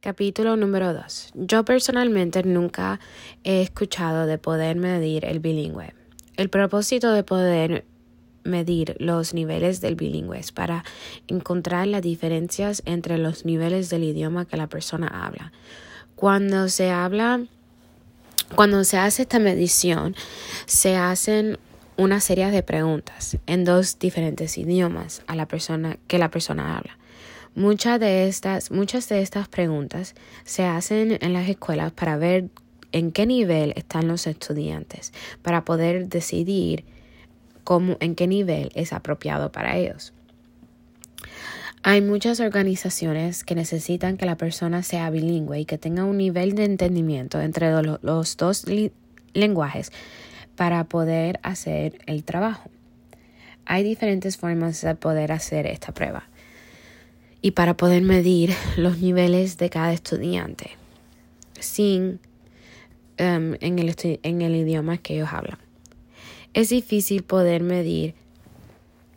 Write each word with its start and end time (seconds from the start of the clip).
Capítulo 0.00 0.54
número 0.54 0.94
2. 0.94 1.32
Yo 1.34 1.64
personalmente 1.64 2.44
nunca 2.44 3.00
he 3.42 3.62
escuchado 3.62 4.26
de 4.26 4.38
poder 4.38 4.76
medir 4.76 5.24
el 5.24 5.40
bilingüe. 5.40 5.92
El 6.36 6.50
propósito 6.50 7.10
de 7.10 7.24
poder 7.24 7.84
medir 8.44 8.94
los 9.00 9.34
niveles 9.34 9.80
del 9.80 9.96
bilingüe 9.96 10.38
es 10.38 10.52
para 10.52 10.84
encontrar 11.26 11.88
las 11.88 12.02
diferencias 12.02 12.80
entre 12.84 13.18
los 13.18 13.44
niveles 13.44 13.90
del 13.90 14.04
idioma 14.04 14.44
que 14.44 14.56
la 14.56 14.68
persona 14.68 15.08
habla. 15.08 15.50
Cuando 16.14 16.68
se 16.68 16.92
habla, 16.92 17.44
cuando 18.54 18.84
se 18.84 18.98
hace 18.98 19.22
esta 19.22 19.40
medición, 19.40 20.14
se 20.66 20.94
hacen 20.94 21.58
una 21.96 22.20
serie 22.20 22.52
de 22.52 22.62
preguntas 22.62 23.36
en 23.48 23.64
dos 23.64 23.98
diferentes 23.98 24.58
idiomas 24.58 25.22
a 25.26 25.34
la 25.34 25.46
persona 25.48 25.98
que 26.06 26.18
la 26.18 26.30
persona 26.30 26.78
habla. 26.78 26.97
Muchas 27.58 27.98
de 27.98 28.28
estas, 28.28 28.70
muchas 28.70 29.08
de 29.08 29.20
estas 29.20 29.48
preguntas 29.48 30.14
se 30.44 30.62
hacen 30.62 31.18
en 31.20 31.32
las 31.32 31.48
escuelas 31.48 31.90
para 31.90 32.16
ver 32.16 32.50
en 32.92 33.10
qué 33.10 33.26
nivel 33.26 33.72
están 33.74 34.06
los 34.06 34.28
estudiantes, 34.28 35.12
para 35.42 35.64
poder 35.64 36.08
decidir 36.08 36.84
cómo, 37.64 37.96
en 37.98 38.14
qué 38.14 38.28
nivel 38.28 38.70
es 38.76 38.92
apropiado 38.92 39.50
para 39.50 39.76
ellos. 39.76 40.12
Hay 41.82 42.00
muchas 42.00 42.38
organizaciones 42.38 43.42
que 43.42 43.56
necesitan 43.56 44.18
que 44.18 44.26
la 44.26 44.36
persona 44.36 44.84
sea 44.84 45.10
bilingüe 45.10 45.58
y 45.58 45.64
que 45.64 45.78
tenga 45.78 46.04
un 46.04 46.16
nivel 46.16 46.54
de 46.54 46.62
entendimiento 46.62 47.40
entre 47.40 47.72
los 47.82 48.36
dos 48.36 48.66
lenguajes 49.34 49.90
para 50.54 50.84
poder 50.84 51.40
hacer 51.42 51.98
el 52.06 52.22
trabajo. 52.22 52.70
Hay 53.66 53.82
diferentes 53.82 54.36
formas 54.36 54.80
de 54.80 54.94
poder 54.94 55.32
hacer 55.32 55.66
esta 55.66 55.92
prueba 55.92 56.28
y 57.40 57.52
para 57.52 57.76
poder 57.76 58.02
medir 58.02 58.54
los 58.76 58.98
niveles 58.98 59.58
de 59.58 59.70
cada 59.70 59.92
estudiante 59.92 60.70
sin 61.60 62.20
um, 63.18 63.54
en, 63.60 63.78
el 63.78 63.94
en 64.22 64.42
el 64.42 64.54
idioma 64.54 64.98
que 64.98 65.14
ellos 65.14 65.28
hablan. 65.32 65.58
Es 66.54 66.70
difícil 66.70 67.22
poder 67.22 67.62
medir 67.62 68.14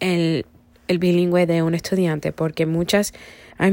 el, 0.00 0.46
el 0.88 0.98
bilingüe 0.98 1.46
de 1.46 1.62
un 1.62 1.74
estudiante 1.74 2.32
porque 2.32 2.66
muchas 2.66 3.12
hay 3.58 3.72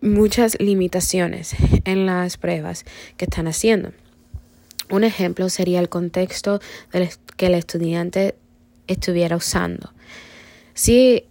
muchas 0.00 0.60
limitaciones 0.60 1.54
en 1.84 2.06
las 2.06 2.36
pruebas 2.36 2.84
que 3.16 3.24
están 3.24 3.48
haciendo. 3.48 3.92
Un 4.90 5.04
ejemplo 5.04 5.48
sería 5.48 5.80
el 5.80 5.88
contexto 5.88 6.60
que 7.36 7.46
el 7.46 7.54
estudiante 7.54 8.34
estuviera 8.86 9.36
usando. 9.36 9.92
Si 10.74 11.24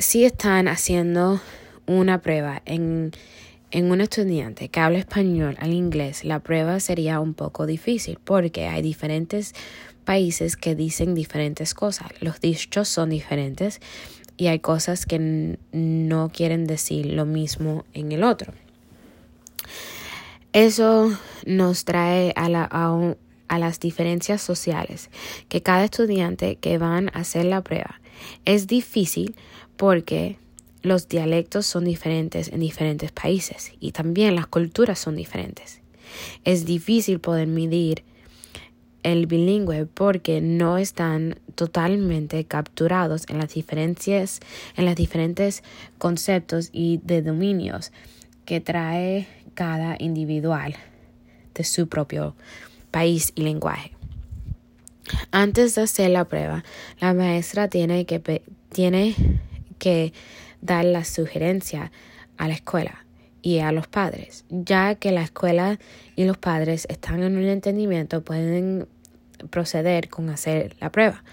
si 0.00 0.24
están 0.24 0.66
haciendo 0.66 1.40
una 1.86 2.20
prueba 2.20 2.62
en, 2.64 3.12
en 3.70 3.90
un 3.90 4.00
estudiante 4.00 4.68
que 4.68 4.80
habla 4.80 4.98
español 4.98 5.56
al 5.60 5.72
inglés, 5.74 6.24
la 6.24 6.40
prueba 6.40 6.80
sería 6.80 7.20
un 7.20 7.34
poco 7.34 7.66
difícil 7.66 8.18
porque 8.24 8.66
hay 8.66 8.80
diferentes 8.80 9.54
países 10.04 10.56
que 10.56 10.74
dicen 10.74 11.14
diferentes 11.14 11.74
cosas. 11.74 12.08
Los 12.20 12.40
dichos 12.40 12.88
son 12.88 13.10
diferentes 13.10 13.80
y 14.38 14.46
hay 14.46 14.58
cosas 14.58 15.04
que 15.04 15.58
no 15.72 16.30
quieren 16.32 16.64
decir 16.64 17.06
lo 17.06 17.26
mismo 17.26 17.84
en 17.92 18.12
el 18.12 18.24
otro. 18.24 18.54
Eso 20.54 21.16
nos 21.44 21.84
trae 21.84 22.32
a, 22.36 22.48
la, 22.48 22.66
a, 22.70 23.14
a 23.48 23.58
las 23.58 23.78
diferencias 23.80 24.40
sociales 24.40 25.10
que 25.48 25.62
cada 25.62 25.84
estudiante 25.84 26.56
que 26.56 26.78
van 26.78 27.10
a 27.10 27.20
hacer 27.20 27.44
la 27.44 27.60
prueba. 27.60 28.00
Es 28.44 28.66
difícil 28.66 29.34
porque 29.76 30.36
los 30.82 31.08
dialectos 31.08 31.66
son 31.66 31.84
diferentes 31.84 32.48
en 32.48 32.60
diferentes 32.60 33.12
países 33.12 33.72
y 33.80 33.92
también 33.92 34.34
las 34.34 34.46
culturas 34.46 34.98
son 34.98 35.16
diferentes. 35.16 35.80
Es 36.44 36.64
difícil 36.64 37.20
poder 37.20 37.46
medir 37.46 38.02
el 39.02 39.26
bilingüe 39.26 39.86
porque 39.86 40.40
no 40.40 40.78
están 40.78 41.38
totalmente 41.54 42.44
capturados 42.44 43.24
en 43.28 43.38
las 43.38 43.54
diferencias, 43.54 44.40
en 44.76 44.84
los 44.84 44.94
diferentes 44.94 45.62
conceptos 45.98 46.70
y 46.72 47.00
de 47.02 47.22
dominios 47.22 47.92
que 48.44 48.60
trae 48.60 49.26
cada 49.54 49.96
individual 49.98 50.74
de 51.54 51.64
su 51.64 51.88
propio 51.88 52.34
país 52.90 53.32
y 53.34 53.42
lenguaje. 53.42 53.99
Antes 55.30 55.74
de 55.74 55.82
hacer 55.82 56.10
la 56.10 56.24
prueba, 56.24 56.64
la 57.00 57.14
maestra 57.14 57.68
tiene 57.68 58.06
que, 58.06 58.42
tiene 58.70 59.14
que 59.78 60.12
dar 60.60 60.84
la 60.84 61.04
sugerencia 61.04 61.90
a 62.36 62.48
la 62.48 62.54
escuela 62.54 63.04
y 63.42 63.60
a 63.60 63.72
los 63.72 63.86
padres, 63.86 64.44
ya 64.50 64.94
que 64.94 65.12
la 65.12 65.22
escuela 65.22 65.78
y 66.16 66.24
los 66.24 66.36
padres 66.36 66.86
están 66.90 67.22
en 67.22 67.36
un 67.36 67.44
entendimiento, 67.44 68.22
pueden 68.22 68.86
proceder 69.50 70.08
con 70.08 70.28
hacer 70.28 70.76
la 70.80 70.92
prueba. 70.92 71.24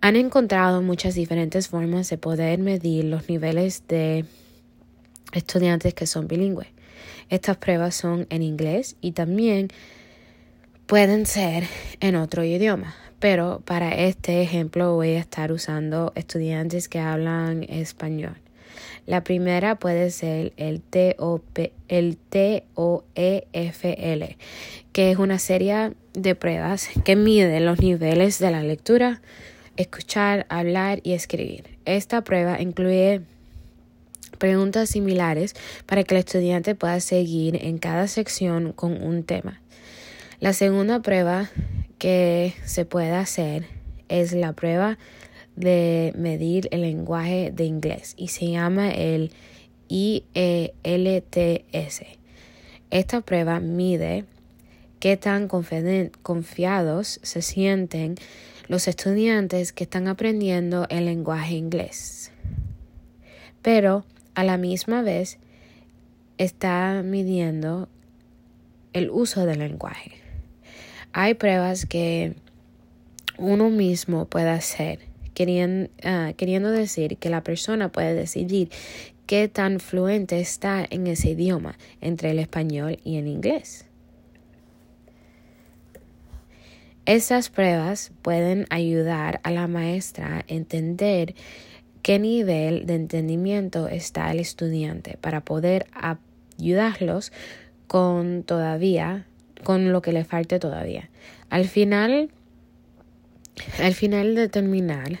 Han 0.00 0.16
encontrado 0.16 0.82
muchas 0.82 1.14
diferentes 1.14 1.68
formas 1.68 2.08
de 2.10 2.18
poder 2.18 2.58
medir 2.58 3.04
los 3.06 3.28
niveles 3.28 3.84
de 3.88 4.24
estudiantes 5.32 5.94
que 5.94 6.06
son 6.06 6.28
bilingües. 6.28 6.68
Estas 7.30 7.56
pruebas 7.56 7.94
son 7.94 8.26
en 8.30 8.42
inglés 8.42 8.96
y 9.00 9.12
también 9.12 9.68
pueden 10.88 11.26
ser 11.26 11.68
en 12.00 12.16
otro 12.16 12.42
idioma 12.42 12.96
pero 13.18 13.62
para 13.64 13.90
este 13.94 14.42
ejemplo 14.42 14.94
voy 14.94 15.10
a 15.14 15.18
estar 15.18 15.50
usando 15.52 16.12
estudiantes 16.14 16.88
que 16.88 17.00
hablan 17.00 17.64
español. 17.64 18.36
La 19.06 19.24
primera 19.24 19.76
puede 19.76 20.10
ser 20.10 20.52
el 20.56 20.80
TOEFL, 20.80 21.72
que 24.92 25.10
es 25.10 25.18
una 25.18 25.38
serie 25.38 25.92
de 26.12 26.34
pruebas 26.34 26.88
que 27.04 27.16
miden 27.16 27.64
los 27.64 27.80
niveles 27.80 28.38
de 28.38 28.50
la 28.50 28.62
lectura, 28.62 29.20
escuchar, 29.76 30.46
hablar 30.48 31.00
y 31.02 31.14
escribir. 31.14 31.64
Esta 31.86 32.22
prueba 32.22 32.60
incluye 32.60 33.22
preguntas 34.36 34.90
similares 34.90 35.54
para 35.86 36.04
que 36.04 36.14
el 36.14 36.20
estudiante 36.20 36.74
pueda 36.74 37.00
seguir 37.00 37.64
en 37.64 37.78
cada 37.78 38.06
sección 38.06 38.72
con 38.72 39.02
un 39.02 39.24
tema. 39.24 39.60
La 40.40 40.52
segunda 40.52 41.02
prueba 41.02 41.50
que 41.98 42.54
se 42.64 42.84
puede 42.84 43.10
hacer 43.10 43.66
es 44.08 44.32
la 44.32 44.52
prueba 44.52 44.96
de 45.56 46.12
medir 46.16 46.68
el 46.70 46.82
lenguaje 46.82 47.50
de 47.52 47.64
inglés 47.64 48.14
y 48.16 48.28
se 48.28 48.48
llama 48.48 48.92
el 48.92 49.32
IELTS. 49.88 50.22
Esta 52.90 53.20
prueba 53.20 53.58
mide 53.58 54.26
qué 55.00 55.16
tan 55.16 55.48
confiados 55.48 57.18
se 57.24 57.42
sienten 57.42 58.14
los 58.68 58.86
estudiantes 58.86 59.72
que 59.72 59.82
están 59.82 60.06
aprendiendo 60.06 60.86
el 60.88 61.06
lenguaje 61.06 61.54
inglés. 61.54 62.30
Pero 63.60 64.04
a 64.36 64.44
la 64.44 64.56
misma 64.56 65.02
vez 65.02 65.38
está 66.36 67.02
midiendo 67.04 67.88
el 68.92 69.10
uso 69.10 69.44
del 69.44 69.58
lenguaje. 69.58 70.27
Hay 71.12 71.34
pruebas 71.34 71.86
que 71.86 72.34
uno 73.38 73.70
mismo 73.70 74.26
puede 74.26 74.50
hacer, 74.50 75.00
queriendo, 75.34 75.90
ah, 76.04 76.32
queriendo 76.36 76.70
decir 76.70 77.16
que 77.18 77.30
la 77.30 77.42
persona 77.42 77.90
puede 77.90 78.14
decidir 78.14 78.70
qué 79.26 79.46
tan 79.48 79.78
fluente 79.78 80.40
está 80.40 80.86
en 80.88 81.06
ese 81.06 81.30
idioma 81.30 81.78
entre 82.00 82.30
el 82.30 82.38
español 82.38 82.98
y 83.04 83.16
el 83.16 83.26
inglés. 83.26 83.84
Esas 87.04 87.48
pruebas 87.48 88.12
pueden 88.20 88.66
ayudar 88.68 89.40
a 89.42 89.50
la 89.50 89.66
maestra 89.66 90.38
a 90.38 90.44
entender 90.46 91.34
qué 92.02 92.18
nivel 92.18 92.86
de 92.86 92.96
entendimiento 92.96 93.88
está 93.88 94.30
el 94.30 94.40
estudiante 94.40 95.16
para 95.20 95.42
poder 95.42 95.86
ayudarlos 95.92 97.32
con 97.86 98.42
todavía 98.42 99.27
con 99.64 99.92
lo 99.92 100.02
que 100.02 100.12
le 100.12 100.24
falte 100.24 100.58
todavía. 100.58 101.08
Al 101.50 101.66
final, 101.66 102.30
al 103.78 103.94
final 103.94 104.34
de 104.34 104.48
terminar 104.48 105.18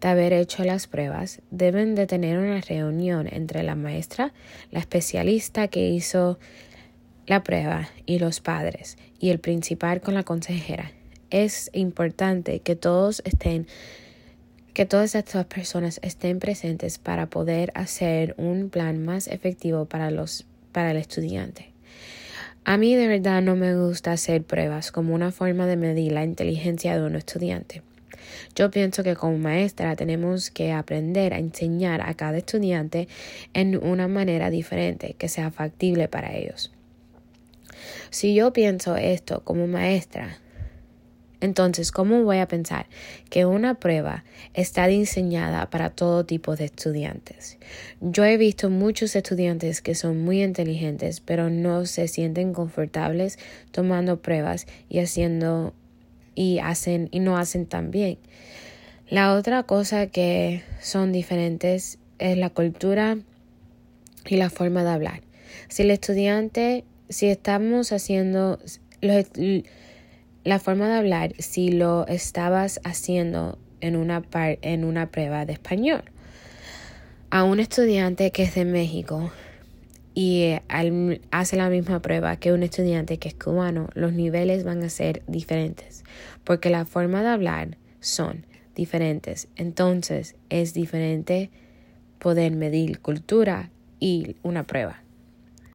de 0.00 0.08
haber 0.08 0.32
hecho 0.32 0.64
las 0.64 0.86
pruebas, 0.86 1.40
deben 1.50 1.94
de 1.94 2.06
tener 2.06 2.38
una 2.38 2.60
reunión 2.60 3.28
entre 3.30 3.62
la 3.62 3.74
maestra, 3.74 4.32
la 4.70 4.78
especialista 4.78 5.68
que 5.68 5.88
hizo 5.88 6.38
la 7.26 7.42
prueba 7.42 7.88
y 8.06 8.18
los 8.18 8.40
padres 8.40 8.96
y 9.18 9.30
el 9.30 9.38
principal 9.38 10.00
con 10.00 10.14
la 10.14 10.22
consejera. 10.22 10.92
Es 11.30 11.70
importante 11.72 12.60
que 12.60 12.76
todos 12.76 13.22
estén 13.24 13.66
que 14.72 14.86
todas 14.86 15.16
estas 15.16 15.44
personas 15.46 15.98
estén 16.04 16.38
presentes 16.38 16.98
para 16.98 17.26
poder 17.26 17.72
hacer 17.74 18.36
un 18.38 18.70
plan 18.70 19.04
más 19.04 19.26
efectivo 19.26 19.86
para 19.86 20.12
los 20.12 20.46
para 20.72 20.92
el 20.92 20.96
estudiante. 20.96 21.72
A 22.68 22.76
mí 22.76 22.94
de 22.94 23.08
verdad 23.08 23.40
no 23.40 23.56
me 23.56 23.74
gusta 23.74 24.12
hacer 24.12 24.42
pruebas 24.42 24.92
como 24.92 25.14
una 25.14 25.32
forma 25.32 25.64
de 25.64 25.78
medir 25.78 26.12
la 26.12 26.22
inteligencia 26.22 26.94
de 26.94 27.02
un 27.02 27.16
estudiante. 27.16 27.80
Yo 28.54 28.70
pienso 28.70 29.02
que 29.02 29.16
como 29.16 29.38
maestra 29.38 29.96
tenemos 29.96 30.50
que 30.50 30.72
aprender 30.72 31.32
a 31.32 31.38
enseñar 31.38 32.02
a 32.02 32.12
cada 32.12 32.36
estudiante 32.36 33.08
en 33.54 33.82
una 33.82 34.06
manera 34.06 34.50
diferente 34.50 35.14
que 35.16 35.30
sea 35.30 35.50
factible 35.50 36.08
para 36.08 36.36
ellos. 36.36 36.70
Si 38.10 38.34
yo 38.34 38.52
pienso 38.52 38.98
esto 38.98 39.40
como 39.44 39.66
maestra, 39.66 40.36
entonces, 41.40 41.92
¿cómo 41.92 42.24
voy 42.24 42.38
a 42.38 42.48
pensar 42.48 42.86
que 43.30 43.46
una 43.46 43.74
prueba 43.74 44.24
está 44.54 44.86
diseñada 44.88 45.70
para 45.70 45.90
todo 45.90 46.24
tipo 46.24 46.56
de 46.56 46.64
estudiantes? 46.64 47.58
Yo 48.00 48.24
he 48.24 48.36
visto 48.36 48.70
muchos 48.70 49.14
estudiantes 49.14 49.80
que 49.80 49.94
son 49.94 50.24
muy 50.24 50.42
inteligentes, 50.42 51.20
pero 51.20 51.48
no 51.48 51.86
se 51.86 52.08
sienten 52.08 52.52
confortables 52.52 53.38
tomando 53.70 54.20
pruebas 54.20 54.66
y 54.88 54.98
haciendo 54.98 55.74
y 56.34 56.58
hacen 56.58 57.08
y 57.12 57.20
no 57.20 57.36
hacen 57.36 57.66
tan 57.66 57.90
bien. 57.90 58.18
La 59.08 59.34
otra 59.34 59.62
cosa 59.62 60.08
que 60.08 60.62
son 60.80 61.12
diferentes 61.12 61.98
es 62.18 62.36
la 62.36 62.50
cultura 62.50 63.16
y 64.26 64.36
la 64.36 64.50
forma 64.50 64.82
de 64.82 64.90
hablar. 64.90 65.22
Si 65.68 65.82
el 65.82 65.90
estudiante, 65.90 66.84
si 67.08 67.28
estamos 67.28 67.92
haciendo 67.92 68.58
los, 69.00 69.26
la 70.44 70.58
forma 70.58 70.88
de 70.88 70.94
hablar 70.94 71.32
si 71.38 71.70
lo 71.70 72.06
estabas 72.06 72.80
haciendo 72.84 73.58
en 73.80 73.96
una, 73.96 74.22
en 74.32 74.84
una 74.84 75.10
prueba 75.10 75.44
de 75.46 75.52
español. 75.52 76.02
A 77.30 77.44
un 77.44 77.60
estudiante 77.60 78.30
que 78.30 78.44
es 78.44 78.54
de 78.54 78.64
México 78.64 79.30
y 80.14 80.42
eh, 80.42 80.62
hace 81.30 81.56
la 81.56 81.68
misma 81.68 82.00
prueba 82.00 82.36
que 82.36 82.52
un 82.52 82.62
estudiante 82.62 83.18
que 83.18 83.28
es 83.28 83.34
cubano, 83.34 83.90
los 83.94 84.12
niveles 84.12 84.64
van 84.64 84.82
a 84.82 84.88
ser 84.88 85.22
diferentes 85.26 86.04
porque 86.48 86.70
la 86.70 86.86
forma 86.86 87.22
de 87.22 87.28
hablar 87.28 87.76
son 88.00 88.46
diferentes. 88.74 89.48
Entonces 89.56 90.34
es 90.48 90.72
diferente 90.72 91.50
poder 92.18 92.52
medir 92.52 93.00
cultura 93.00 93.70
y 94.00 94.36
una 94.42 94.62
prueba. 94.62 95.02